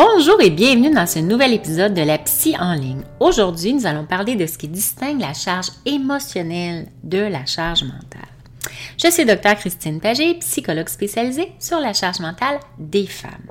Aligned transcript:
Bonjour 0.00 0.40
et 0.40 0.50
bienvenue 0.50 0.94
dans 0.94 1.08
ce 1.08 1.18
nouvel 1.18 1.52
épisode 1.54 1.92
de 1.92 2.02
la 2.02 2.18
Psy 2.18 2.54
en 2.56 2.74
ligne. 2.74 3.02
Aujourd'hui, 3.18 3.74
nous 3.74 3.84
allons 3.84 4.06
parler 4.06 4.36
de 4.36 4.46
ce 4.46 4.56
qui 4.56 4.68
distingue 4.68 5.20
la 5.20 5.34
charge 5.34 5.70
émotionnelle 5.84 6.86
de 7.02 7.18
la 7.18 7.44
charge 7.46 7.82
mentale. 7.82 8.28
Je 8.96 9.10
suis 9.10 9.24
Dr 9.24 9.56
Christine 9.56 10.00
Pagé, 10.00 10.34
psychologue 10.34 10.88
spécialisée 10.88 11.50
sur 11.58 11.80
la 11.80 11.94
charge 11.94 12.20
mentale 12.20 12.60
des 12.78 13.08
femmes. 13.08 13.50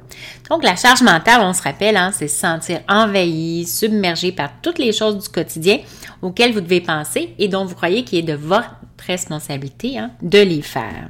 Donc, 0.50 0.64
la 0.64 0.78
charge 0.78 1.02
mentale, 1.02 1.42
on 1.42 1.52
se 1.52 1.62
rappelle, 1.62 1.98
hein, 1.98 2.12
c'est 2.14 2.30
se 2.30 2.40
sentir 2.40 2.80
envahi, 2.88 3.66
submergé 3.66 4.32
par 4.32 4.52
toutes 4.62 4.80
les 4.80 4.94
choses 4.94 5.22
du 5.22 5.28
quotidien 5.28 5.80
auxquelles 6.22 6.54
vous 6.54 6.62
devez 6.62 6.80
penser 6.80 7.36
et 7.38 7.50
dont 7.50 7.66
vous 7.66 7.76
croyez 7.76 8.06
qu'il 8.06 8.20
est 8.20 8.22
de 8.22 8.36
votre 8.36 8.74
responsabilité 9.06 9.98
hein, 9.98 10.12
de 10.22 10.40
les 10.40 10.62
faire. 10.62 11.10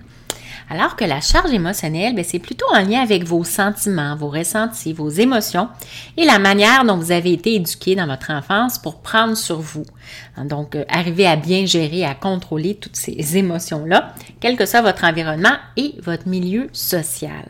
Alors 0.69 0.95
que 0.95 1.05
la 1.05 1.21
charge 1.21 1.53
émotionnelle, 1.53 2.13
ben, 2.13 2.25
c'est 2.27 2.39
plutôt 2.39 2.65
en 2.73 2.81
lien 2.81 3.01
avec 3.01 3.23
vos 3.23 3.43
sentiments, 3.43 4.15
vos 4.15 4.29
ressentis, 4.29 4.91
vos 4.91 5.09
émotions 5.09 5.69
et 6.17 6.25
la 6.25 6.39
manière 6.39 6.83
dont 6.83 6.97
vous 6.97 7.11
avez 7.11 7.33
été 7.33 7.55
éduqué 7.55 7.95
dans 7.95 8.07
votre 8.07 8.31
enfance 8.31 8.77
pour 8.77 9.01
prendre 9.01 9.37
sur 9.37 9.59
vous. 9.61 9.85
Donc, 10.43 10.75
euh, 10.75 10.83
arriver 10.89 11.25
à 11.25 11.37
bien 11.37 11.65
gérer, 11.65 12.03
à 12.03 12.15
contrôler 12.15 12.75
toutes 12.75 12.97
ces 12.97 13.15
émotions-là, 13.37 14.13
quel 14.39 14.57
que 14.57 14.65
soit 14.65 14.81
votre 14.81 15.05
environnement 15.05 15.55
et 15.77 15.95
votre 16.03 16.27
milieu 16.27 16.67
social. 16.73 17.45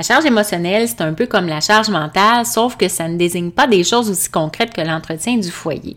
La 0.00 0.04
charge 0.04 0.24
émotionnelle, 0.24 0.88
c'est 0.88 1.02
un 1.02 1.12
peu 1.12 1.26
comme 1.26 1.46
la 1.46 1.60
charge 1.60 1.90
mentale, 1.90 2.46
sauf 2.46 2.74
que 2.74 2.88
ça 2.88 3.06
ne 3.06 3.18
désigne 3.18 3.50
pas 3.50 3.66
des 3.66 3.84
choses 3.84 4.08
aussi 4.08 4.30
concrètes 4.30 4.72
que 4.72 4.80
l'entretien 4.80 5.36
du 5.36 5.50
foyer. 5.50 5.94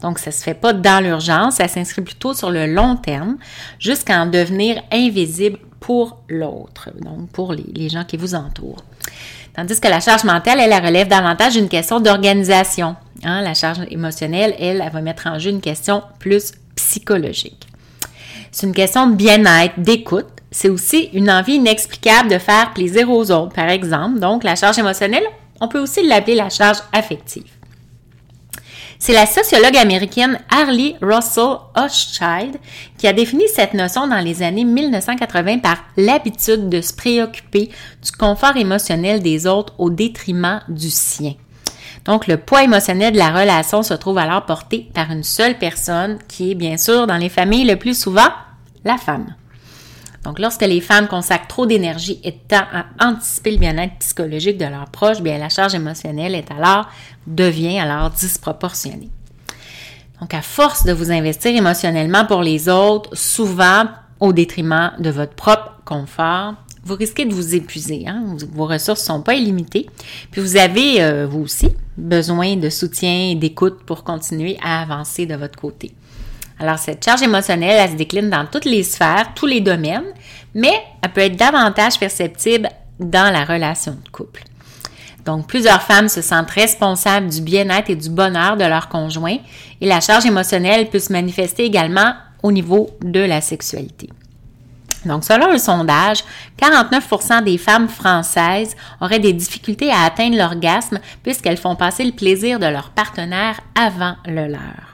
Donc, 0.00 0.20
ça 0.20 0.30
se 0.30 0.42
fait 0.42 0.54
pas 0.54 0.72
dans 0.72 1.04
l'urgence, 1.04 1.56
ça 1.56 1.68
s'inscrit 1.68 2.00
plutôt 2.00 2.32
sur 2.32 2.50
le 2.50 2.64
long 2.64 2.96
terme, 2.96 3.36
jusqu'à 3.78 4.22
en 4.22 4.24
devenir 4.24 4.82
invisible 4.90 5.58
pour 5.80 6.22
l'autre, 6.30 6.88
donc 7.02 7.28
pour 7.28 7.52
les, 7.52 7.90
gens 7.90 8.04
qui 8.04 8.16
vous 8.16 8.34
entourent. 8.34 8.82
Tandis 9.52 9.78
que 9.78 9.88
la 9.88 10.00
charge 10.00 10.24
mentale, 10.24 10.58
elle, 10.58 10.72
elle 10.72 10.86
relève 10.86 11.08
davantage 11.08 11.52
d'une 11.52 11.68
question 11.68 12.00
d'organisation. 12.00 12.96
Hein. 13.22 13.42
La 13.42 13.52
charge 13.52 13.80
émotionnelle, 13.90 14.56
elle, 14.58 14.80
elle 14.82 14.92
va 14.92 15.02
mettre 15.02 15.26
en 15.26 15.38
jeu 15.38 15.50
une 15.50 15.60
question 15.60 16.02
plus 16.20 16.52
psychologique. 16.74 17.66
C'est 18.50 18.66
une 18.66 18.74
question 18.74 19.08
de 19.08 19.14
bien-être, 19.14 19.78
d'écoute. 19.78 20.41
C'est 20.52 20.68
aussi 20.68 21.08
une 21.14 21.30
envie 21.30 21.54
inexplicable 21.54 22.30
de 22.30 22.38
faire 22.38 22.72
plaisir 22.74 23.10
aux 23.10 23.30
autres, 23.30 23.54
par 23.54 23.70
exemple. 23.70 24.20
Donc, 24.20 24.44
la 24.44 24.54
charge 24.54 24.78
émotionnelle, 24.78 25.24
on 25.60 25.66
peut 25.66 25.80
aussi 25.80 26.06
l'appeler 26.06 26.36
la 26.36 26.50
charge 26.50 26.78
affective. 26.92 27.50
C'est 28.98 29.14
la 29.14 29.26
sociologue 29.26 29.76
américaine 29.76 30.38
Harley 30.48 30.94
Russell 31.02 31.56
Hochschild 31.74 32.58
qui 32.98 33.08
a 33.08 33.12
défini 33.12 33.42
cette 33.52 33.74
notion 33.74 34.06
dans 34.06 34.20
les 34.20 34.44
années 34.44 34.64
1980 34.64 35.58
par 35.58 35.78
l'habitude 35.96 36.68
de 36.68 36.80
se 36.80 36.94
préoccuper 36.94 37.70
du 38.00 38.12
confort 38.12 38.56
émotionnel 38.56 39.20
des 39.20 39.48
autres 39.48 39.72
au 39.78 39.90
détriment 39.90 40.60
du 40.68 40.88
sien. 40.90 41.34
Donc, 42.04 42.26
le 42.26 42.36
poids 42.36 42.62
émotionnel 42.62 43.12
de 43.12 43.18
la 43.18 43.30
relation 43.30 43.82
se 43.82 43.94
trouve 43.94 44.18
alors 44.18 44.44
porté 44.44 44.88
par 44.94 45.10
une 45.10 45.24
seule 45.24 45.58
personne 45.58 46.18
qui 46.28 46.52
est 46.52 46.56
bien 46.56 46.76
sûr 46.76 47.06
dans 47.06 47.16
les 47.16 47.28
familles 47.28 47.64
le 47.64 47.76
plus 47.76 47.98
souvent 47.98 48.28
la 48.84 48.98
femme. 48.98 49.34
Donc, 50.24 50.38
lorsque 50.38 50.62
les 50.62 50.80
femmes 50.80 51.08
consacrent 51.08 51.48
trop 51.48 51.66
d'énergie 51.66 52.20
et 52.22 52.30
de 52.30 52.38
temps 52.48 52.64
à 52.72 52.86
anticiper 53.00 53.52
le 53.52 53.58
bien-être 53.58 53.98
psychologique 53.98 54.56
de 54.56 54.66
leurs 54.66 54.88
proches, 54.88 55.20
bien, 55.20 55.38
la 55.38 55.48
charge 55.48 55.74
émotionnelle 55.74 56.34
est 56.34 56.50
alors, 56.50 56.88
devient 57.26 57.78
alors 57.78 58.10
disproportionnée. 58.10 59.10
Donc, 60.20 60.34
à 60.34 60.42
force 60.42 60.84
de 60.84 60.92
vous 60.92 61.10
investir 61.10 61.54
émotionnellement 61.54 62.24
pour 62.24 62.42
les 62.42 62.68
autres, 62.68 63.16
souvent 63.16 63.86
au 64.20 64.32
détriment 64.32 64.92
de 65.00 65.10
votre 65.10 65.34
propre 65.34 65.80
confort, 65.84 66.54
vous 66.84 66.94
risquez 66.94 67.24
de 67.24 67.34
vous 67.34 67.54
épuiser. 67.54 68.04
Hein? 68.06 68.36
Vos 68.52 68.66
ressources 68.66 69.02
ne 69.02 69.14
sont 69.14 69.22
pas 69.22 69.34
illimitées. 69.34 69.86
Puis 70.30 70.40
vous 70.40 70.56
avez, 70.56 71.02
euh, 71.02 71.26
vous 71.26 71.40
aussi, 71.40 71.68
besoin 71.96 72.56
de 72.56 72.70
soutien 72.70 73.30
et 73.30 73.34
d'écoute 73.34 73.80
pour 73.84 74.04
continuer 74.04 74.58
à 74.62 74.82
avancer 74.82 75.26
de 75.26 75.34
votre 75.34 75.58
côté. 75.58 75.92
Alors, 76.62 76.78
cette 76.78 77.04
charge 77.04 77.22
émotionnelle, 77.22 77.76
elle 77.76 77.90
se 77.90 77.96
décline 77.96 78.30
dans 78.30 78.46
toutes 78.46 78.66
les 78.66 78.84
sphères, 78.84 79.32
tous 79.34 79.46
les 79.46 79.60
domaines, 79.60 80.04
mais 80.54 80.72
elle 81.02 81.10
peut 81.10 81.22
être 81.22 81.36
davantage 81.36 81.98
perceptible 81.98 82.68
dans 83.00 83.32
la 83.32 83.44
relation 83.44 83.92
de 83.92 84.08
couple. 84.10 84.44
Donc, 85.24 85.48
plusieurs 85.48 85.82
femmes 85.82 86.08
se 86.08 86.22
sentent 86.22 86.52
responsables 86.52 87.28
du 87.28 87.40
bien-être 87.40 87.90
et 87.90 87.96
du 87.96 88.10
bonheur 88.10 88.56
de 88.56 88.64
leur 88.64 88.88
conjoint 88.88 89.38
et 89.80 89.86
la 89.86 90.00
charge 90.00 90.24
émotionnelle 90.24 90.88
peut 90.88 91.00
se 91.00 91.12
manifester 91.12 91.64
également 91.64 92.14
au 92.44 92.52
niveau 92.52 92.90
de 93.02 93.20
la 93.20 93.40
sexualité. 93.40 94.10
Donc, 95.04 95.24
selon 95.24 95.50
un 95.50 95.58
sondage, 95.58 96.22
49% 96.60 97.42
des 97.42 97.58
femmes 97.58 97.88
françaises 97.88 98.76
auraient 99.00 99.18
des 99.18 99.32
difficultés 99.32 99.90
à 99.90 100.02
atteindre 100.02 100.36
l'orgasme 100.36 101.00
puisqu'elles 101.24 101.56
font 101.56 101.74
passer 101.74 102.04
le 102.04 102.12
plaisir 102.12 102.60
de 102.60 102.66
leur 102.66 102.90
partenaire 102.90 103.60
avant 103.74 104.14
le 104.26 104.46
leur. 104.46 104.91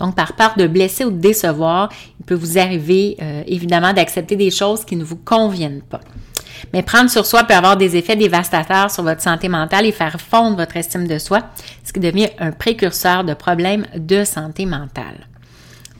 Donc, 0.00 0.14
par 0.14 0.34
peur 0.34 0.54
de 0.56 0.66
blesser 0.66 1.04
ou 1.04 1.10
de 1.10 1.18
décevoir, 1.18 1.88
il 2.20 2.26
peut 2.26 2.34
vous 2.34 2.58
arriver 2.58 3.16
euh, 3.20 3.42
évidemment 3.46 3.92
d'accepter 3.92 4.36
des 4.36 4.50
choses 4.50 4.84
qui 4.84 4.96
ne 4.96 5.04
vous 5.04 5.16
conviennent 5.16 5.82
pas. 5.82 6.00
Mais 6.72 6.82
prendre 6.82 7.10
sur 7.10 7.24
soi 7.24 7.44
peut 7.44 7.54
avoir 7.54 7.76
des 7.76 7.96
effets 7.96 8.16
dévastateurs 8.16 8.90
sur 8.90 9.02
votre 9.02 9.22
santé 9.22 9.48
mentale 9.48 9.86
et 9.86 9.92
faire 9.92 10.20
fondre 10.20 10.56
votre 10.56 10.76
estime 10.76 11.06
de 11.06 11.18
soi, 11.18 11.40
ce 11.84 11.92
qui 11.92 12.00
devient 12.00 12.28
un 12.38 12.52
précurseur 12.52 13.24
de 13.24 13.34
problèmes 13.34 13.86
de 13.96 14.24
santé 14.24 14.66
mentale. 14.66 15.26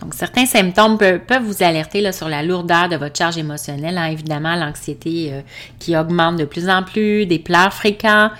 Donc, 0.00 0.15
certains 0.15 0.47
symptômes 0.47 0.97
peuvent, 0.97 1.42
vous 1.42 1.62
alerter 1.62 2.00
là, 2.00 2.12
sur 2.12 2.28
la 2.28 2.42
lourdeur 2.42 2.89
de 2.89 2.97
votre 2.97 3.16
charge 3.16 3.36
émotionnelle. 3.36 3.98
Hein. 3.98 4.06
évidemment, 4.06 4.54
l'anxiété 4.54 5.30
euh, 5.33 5.41
qui 5.80 5.97
augmente 5.97 6.36
de 6.36 6.45
plus 6.45 6.68
en 6.68 6.84
plus, 6.84 7.27
des 7.27 7.41
pleurs 7.41 7.72
fréquents, 7.72 8.30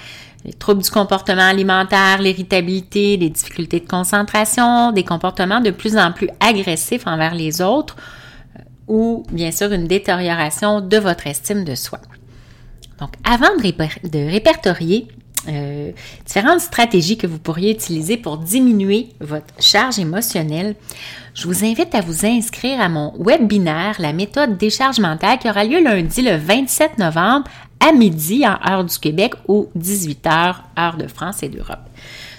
les 0.49 0.55
troubles 0.55 0.83
du 0.83 0.91
comportement 0.91 1.43
alimentaire, 1.43 2.23
l'irritabilité, 2.23 3.19
les 3.19 3.29
difficultés 3.29 3.81
de 3.81 3.87
concentration, 3.87 4.93
des 4.93 5.05
comportements 5.05 5.61
de 5.61 5.71
plus 5.71 5.97
en 5.99 6.11
plus 6.11 6.31
agressifs 6.41 7.07
envers 7.07 7.35
les 7.35 7.61
autres 7.61 7.97
euh, 8.57 8.63
ou 8.87 9.25
bien 9.31 9.51
sûr 9.53 9.71
une 9.73 9.87
détérioration 9.87 10.81
de 10.81 10.97
votre 10.97 11.27
estime 11.27 11.65
de 11.65 11.75
soi. 11.75 11.99
Donc 12.99 13.11
avant 13.25 13.55
de, 13.57 14.31
répertorier 14.31 15.07
euh, 15.47 15.93
différentes 16.27 16.61
stratégies 16.61 17.17
que 17.17 17.27
vous 17.27 17.39
pourriez 17.39 17.71
utiliser 17.71 18.17
pour 18.17 18.39
diminuer 18.39 19.11
votre 19.21 19.55
charge 19.61 19.99
émotionnelle, 19.99 20.75
je 21.35 21.47
vous 21.47 21.65
invite 21.65 21.95
à 21.95 22.01
vous 22.01 22.27
inscrire 22.27 22.81
à 22.81 22.89
mon 22.89 23.15
webinaire 23.19 23.97
La 24.01 24.13
méthode 24.13 24.57
décharge 24.57 24.99
mentale 24.99 25.39
qui 25.39 25.49
aura 25.49 25.65
lieu 25.65 25.83
lundi 25.83 26.23
le 26.23 26.37
27 26.37 26.99
novembre 26.99 27.49
à 27.81 27.93
midi 27.93 28.45
en 28.47 28.59
heure 28.69 28.85
du 28.85 28.99
Québec 28.99 29.35
ou 29.47 29.69
18 29.75 30.27
heures 30.27 30.65
heure 30.79 30.97
de 30.97 31.07
France 31.07 31.43
et 31.43 31.49
d'Europe. 31.49 31.88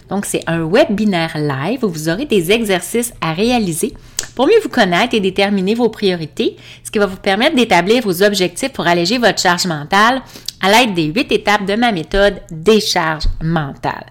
Donc, 0.10 0.26
c'est 0.26 0.44
un 0.48 0.68
webinaire 0.68 1.38
live 1.38 1.84
où 1.84 1.90
vous 1.90 2.10
aurez 2.10 2.26
des 2.26 2.52
exercices 2.52 3.14
à 3.22 3.34
réaliser 3.34 3.94
pour 4.36 4.48
mieux 4.48 4.60
vous 4.64 4.70
connaître 4.70 5.14
et 5.14 5.20
déterminer 5.20 5.76
vos 5.76 5.90
priorités, 5.90 6.56
ce 6.84 6.92
qui 6.92 6.98
va 6.98 7.06
vous 7.06 7.18
permettre 7.18 7.56
d'établir 7.56 8.04
vos 8.04 8.24
objectifs 8.24 8.72
pour 8.72 8.88
alléger 8.88 9.18
votre 9.18 9.40
charge 9.40 9.66
mentale 9.66 10.22
à 10.62 10.72
l'aide 10.72 10.94
des 10.94 11.06
huit 11.06 11.32
étapes 11.32 11.66
de 11.66 11.76
ma 11.76 11.92
méthode 11.92 12.42
décharge 12.50 13.26
mentale. 13.44 14.06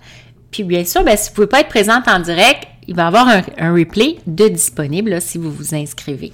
Puis 0.50 0.64
bien 0.64 0.84
sûr, 0.84 1.02
ben, 1.02 1.16
si 1.16 1.28
vous 1.28 1.30
ne 1.30 1.34
pouvez 1.34 1.46
pas 1.46 1.60
être 1.60 1.68
présente 1.68 2.08
en 2.08 2.20
direct, 2.20 2.66
il 2.86 2.94
va 2.94 3.04
y 3.04 3.06
avoir 3.06 3.28
un, 3.28 3.72
replay 3.72 4.18
de 4.26 4.48
disponible 4.48 5.20
si 5.20 5.38
vous 5.38 5.50
vous 5.50 5.74
inscrivez. 5.74 6.32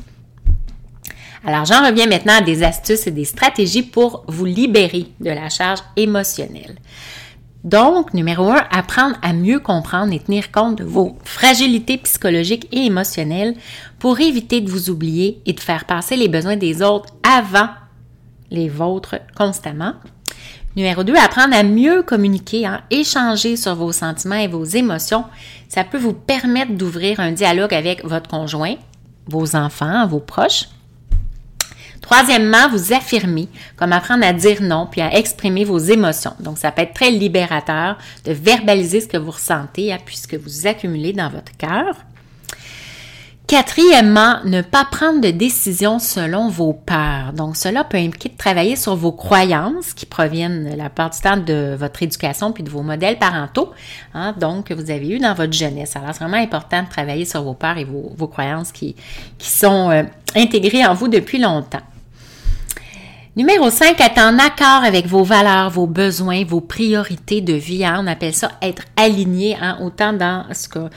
Alors, 1.46 1.64
j'en 1.64 1.86
reviens 1.86 2.06
maintenant 2.06 2.38
à 2.38 2.40
des 2.40 2.62
astuces 2.62 3.06
et 3.06 3.10
des 3.10 3.24
stratégies 3.24 3.82
pour 3.82 4.24
vous 4.28 4.44
libérer 4.44 5.06
de 5.20 5.30
la 5.30 5.50
charge 5.50 5.80
émotionnelle. 5.96 6.76
Donc, 7.64 8.12
numéro 8.12 8.50
un, 8.50 8.62
apprendre 8.70 9.16
à 9.22 9.32
mieux 9.32 9.58
comprendre 9.58 10.12
et 10.12 10.20
tenir 10.20 10.52
compte 10.52 10.76
de 10.76 10.84
vos 10.84 11.16
fragilités 11.24 11.96
psychologiques 11.96 12.68
et 12.72 12.84
émotionnelles 12.84 13.54
pour 13.98 14.20
éviter 14.20 14.60
de 14.60 14.70
vous 14.70 14.90
oublier 14.90 15.40
et 15.46 15.54
de 15.54 15.60
faire 15.60 15.86
passer 15.86 16.16
les 16.16 16.28
besoins 16.28 16.56
des 16.56 16.82
autres 16.82 17.14
avant 17.22 17.70
les 18.50 18.68
vôtres 18.68 19.16
constamment. 19.34 19.94
Numéro 20.76 21.04
2, 21.04 21.14
apprendre 21.16 21.56
à 21.56 21.62
mieux 21.62 22.02
communiquer, 22.02 22.66
à 22.66 22.72
hein, 22.72 22.80
échanger 22.90 23.56
sur 23.56 23.74
vos 23.76 23.92
sentiments 23.92 24.34
et 24.34 24.48
vos 24.48 24.64
émotions. 24.64 25.24
Ça 25.68 25.84
peut 25.84 25.98
vous 25.98 26.12
permettre 26.12 26.72
d'ouvrir 26.72 27.18
un 27.20 27.32
dialogue 27.32 27.72
avec 27.72 28.04
votre 28.04 28.28
conjoint, 28.28 28.74
vos 29.26 29.56
enfants, 29.56 30.06
vos 30.06 30.20
proches. 30.20 30.68
Troisièmement, 32.04 32.68
vous 32.68 32.92
affirmer, 32.92 33.48
comme 33.76 33.94
apprendre 33.94 34.26
à 34.26 34.34
dire 34.34 34.60
non, 34.60 34.86
puis 34.90 35.00
à 35.00 35.16
exprimer 35.16 35.64
vos 35.64 35.78
émotions. 35.78 36.34
Donc, 36.38 36.58
ça 36.58 36.70
peut 36.70 36.82
être 36.82 36.92
très 36.92 37.10
libérateur 37.10 37.96
de 38.26 38.32
verbaliser 38.32 39.00
ce 39.00 39.08
que 39.08 39.16
vous 39.16 39.30
ressentez, 39.30 39.90
hein, 39.90 39.98
puisque 40.04 40.34
vous 40.34 40.66
accumulez 40.66 41.14
dans 41.14 41.30
votre 41.30 41.56
cœur. 41.56 41.96
Quatrièmement, 43.46 44.36
ne 44.44 44.60
pas 44.60 44.84
prendre 44.84 45.22
de 45.22 45.30
décision 45.30 45.98
selon 45.98 46.50
vos 46.50 46.74
peurs. 46.74 47.32
Donc, 47.32 47.56
cela 47.56 47.84
peut 47.84 47.96
impliquer 47.96 48.28
de 48.28 48.36
travailler 48.36 48.76
sur 48.76 48.96
vos 48.96 49.12
croyances 49.12 49.94
qui 49.94 50.04
proviennent 50.04 50.76
la 50.76 50.90
part 50.90 51.08
du 51.08 51.20
temps 51.20 51.38
de 51.38 51.74
votre 51.74 52.02
éducation 52.02 52.52
puis 52.52 52.62
de 52.62 52.70
vos 52.70 52.82
modèles 52.82 53.18
parentaux, 53.18 53.72
hein, 54.12 54.34
donc 54.38 54.66
que 54.66 54.74
vous 54.74 54.90
avez 54.90 55.08
eu 55.08 55.20
dans 55.20 55.32
votre 55.32 55.54
jeunesse. 55.54 55.96
Alors, 55.96 56.10
c'est 56.12 56.22
vraiment 56.22 56.36
important 56.36 56.82
de 56.82 56.88
travailler 56.90 57.24
sur 57.24 57.42
vos 57.42 57.54
peurs 57.54 57.78
et 57.78 57.84
vos, 57.84 58.28
croyances 58.28 58.72
qui, 58.72 58.94
qui 59.38 59.48
sont 59.48 59.90
euh, 59.90 60.02
intégrées 60.36 60.84
en 60.84 60.92
vous 60.92 61.08
depuis 61.08 61.38
longtemps. 61.38 61.80
Numéro 63.36 63.68
5, 63.68 64.00
être 64.00 64.18
en 64.18 64.38
accord 64.38 64.84
avec 64.84 65.08
vos 65.08 65.24
valeurs, 65.24 65.68
vos 65.68 65.88
besoins, 65.88 66.44
vos 66.44 66.60
priorités 66.60 67.40
de 67.40 67.54
vie. 67.54 67.84
Hein. 67.84 67.96
On 68.04 68.06
appelle 68.06 68.32
ça 68.32 68.52
être 68.62 68.84
aligné, 68.96 69.56
hein, 69.60 69.76
autant 69.82 70.12
dans 70.12 70.44
ce 70.52 70.68
que 70.68 70.88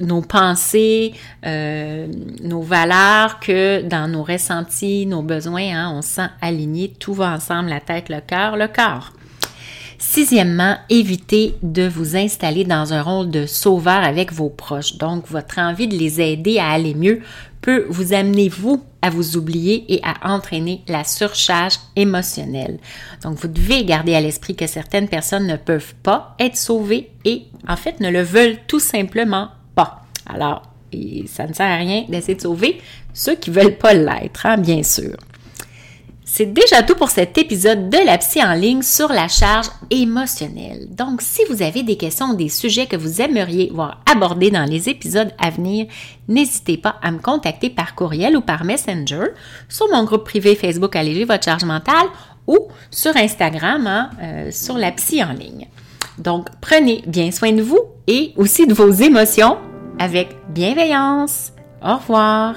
nos 0.00 0.22
pensées, 0.22 1.12
euh, 1.44 2.06
nos 2.42 2.62
valeurs 2.62 3.38
que 3.38 3.82
dans 3.82 4.08
nos 4.10 4.22
ressentis, 4.22 5.04
nos 5.04 5.20
besoins. 5.20 5.74
Hein. 5.74 5.92
On 5.94 6.00
se 6.00 6.08
sent 6.08 6.28
aligné, 6.40 6.90
tout 6.98 7.12
va 7.12 7.32
ensemble, 7.34 7.68
la 7.68 7.80
tête, 7.80 8.08
le 8.08 8.22
cœur, 8.26 8.56
le 8.56 8.68
corps. 8.68 9.12
Sixièmement, 10.06 10.76
évitez 10.90 11.56
de 11.62 11.88
vous 11.88 12.14
installer 12.14 12.64
dans 12.64 12.92
un 12.92 13.02
rôle 13.02 13.30
de 13.30 13.46
sauveur 13.46 14.04
avec 14.04 14.32
vos 14.32 14.50
proches. 14.50 14.96
Donc, 14.96 15.26
votre 15.28 15.58
envie 15.58 15.88
de 15.88 15.96
les 15.96 16.20
aider 16.20 16.58
à 16.58 16.70
aller 16.70 16.94
mieux 16.94 17.20
peut 17.62 17.86
vous 17.88 18.12
amener, 18.12 18.48
vous, 18.48 18.84
à 19.00 19.08
vous 19.08 19.36
oublier 19.36 19.84
et 19.88 20.00
à 20.04 20.32
entraîner 20.32 20.82
la 20.88 21.04
surcharge 21.04 21.80
émotionnelle. 21.96 22.78
Donc, 23.24 23.38
vous 23.38 23.48
devez 23.48 23.84
garder 23.84 24.14
à 24.14 24.20
l'esprit 24.20 24.54
que 24.54 24.66
certaines 24.66 25.08
personnes 25.08 25.46
ne 25.46 25.56
peuvent 25.56 25.94
pas 26.02 26.36
être 26.38 26.58
sauvées 26.58 27.10
et, 27.24 27.44
en 27.66 27.76
fait, 27.76 27.98
ne 27.98 28.10
le 28.10 28.22
veulent 28.22 28.58
tout 28.68 28.80
simplement 28.80 29.48
pas. 29.74 30.02
Alors, 30.26 30.62
ça 31.26 31.46
ne 31.46 31.54
sert 31.54 31.66
à 31.66 31.76
rien 31.76 32.04
d'essayer 32.08 32.36
de 32.36 32.42
sauver 32.42 32.80
ceux 33.14 33.34
qui 33.34 33.50
ne 33.50 33.56
veulent 33.56 33.78
pas 33.78 33.94
l'être, 33.94 34.44
hein, 34.46 34.58
bien 34.58 34.82
sûr. 34.82 35.16
C'est 36.36 36.52
déjà 36.52 36.82
tout 36.82 36.96
pour 36.96 37.10
cet 37.10 37.38
épisode 37.38 37.90
de 37.90 38.04
la 38.04 38.18
psy 38.18 38.42
en 38.42 38.54
ligne 38.54 38.82
sur 38.82 39.08
la 39.12 39.28
charge 39.28 39.68
émotionnelle. 39.88 40.88
Donc, 40.90 41.22
si 41.22 41.42
vous 41.48 41.62
avez 41.62 41.84
des 41.84 41.96
questions 41.96 42.30
ou 42.30 42.34
des 42.34 42.48
sujets 42.48 42.86
que 42.86 42.96
vous 42.96 43.22
aimeriez 43.22 43.70
voir 43.72 44.00
abordés 44.12 44.50
dans 44.50 44.68
les 44.68 44.88
épisodes 44.88 45.30
à 45.38 45.50
venir, 45.50 45.86
n'hésitez 46.26 46.76
pas 46.76 46.96
à 47.02 47.12
me 47.12 47.20
contacter 47.20 47.70
par 47.70 47.94
courriel 47.94 48.36
ou 48.36 48.40
par 48.40 48.64
Messenger 48.64 49.26
sur 49.68 49.86
mon 49.92 50.02
groupe 50.02 50.24
privé 50.24 50.56
Facebook 50.56 50.96
Alléger 50.96 51.24
votre 51.24 51.44
charge 51.44 51.62
mentale 51.62 52.08
ou 52.48 52.58
sur 52.90 53.16
Instagram 53.16 53.86
hein, 53.86 54.10
euh, 54.20 54.50
sur 54.50 54.76
la 54.76 54.90
psy 54.90 55.22
en 55.22 55.34
ligne. 55.34 55.68
Donc, 56.18 56.48
prenez 56.60 57.04
bien 57.06 57.30
soin 57.30 57.52
de 57.52 57.62
vous 57.62 57.78
et 58.08 58.32
aussi 58.36 58.66
de 58.66 58.74
vos 58.74 58.90
émotions 58.90 59.56
avec 60.00 60.30
bienveillance. 60.48 61.52
Au 61.80 61.94
revoir. 61.94 62.56